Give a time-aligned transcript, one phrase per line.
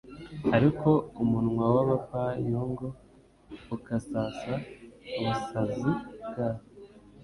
[0.55, 0.89] ariko
[1.23, 2.87] umunwa w’abapfayongo
[3.75, 4.53] ukasasa
[5.19, 5.91] ubusazi
[6.27, 6.63] bwabo